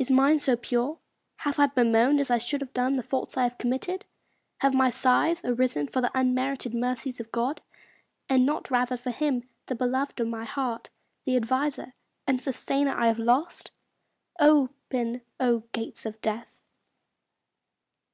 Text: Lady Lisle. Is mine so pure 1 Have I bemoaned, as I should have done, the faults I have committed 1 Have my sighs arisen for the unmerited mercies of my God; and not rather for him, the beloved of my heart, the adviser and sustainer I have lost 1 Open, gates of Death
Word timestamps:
Lady 0.00 0.14
Lisle. 0.14 0.16
Is 0.18 0.18
mine 0.32 0.40
so 0.40 0.56
pure 0.56 0.88
1 0.92 0.98
Have 1.40 1.58
I 1.58 1.66
bemoaned, 1.66 2.20
as 2.20 2.30
I 2.30 2.38
should 2.38 2.62
have 2.62 2.72
done, 2.72 2.96
the 2.96 3.02
faults 3.02 3.36
I 3.36 3.42
have 3.42 3.58
committed 3.58 4.06
1 4.62 4.72
Have 4.72 4.72
my 4.72 4.88
sighs 4.88 5.44
arisen 5.44 5.88
for 5.88 6.00
the 6.00 6.10
unmerited 6.14 6.72
mercies 6.72 7.20
of 7.20 7.26
my 7.26 7.30
God; 7.32 7.62
and 8.30 8.46
not 8.46 8.70
rather 8.70 8.96
for 8.96 9.10
him, 9.10 9.46
the 9.66 9.74
beloved 9.74 10.18
of 10.20 10.28
my 10.28 10.46
heart, 10.46 10.88
the 11.26 11.36
adviser 11.36 11.92
and 12.26 12.40
sustainer 12.40 12.92
I 12.98 13.08
have 13.08 13.18
lost 13.18 13.72
1 14.38 14.48
Open, 14.88 15.20
gates 15.74 16.06
of 16.06 16.18
Death 16.22 16.62